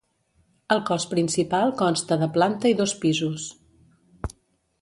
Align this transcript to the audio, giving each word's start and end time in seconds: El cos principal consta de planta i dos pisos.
El 0.75 0.79
cos 0.89 1.05
principal 1.11 1.75
consta 1.83 2.19
de 2.23 2.31
planta 2.39 2.73
i 2.75 2.81
dos 2.83 2.97
pisos. 3.05 3.47